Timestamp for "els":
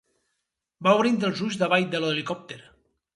1.29-1.43